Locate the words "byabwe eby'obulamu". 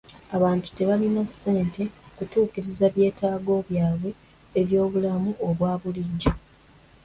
3.67-5.31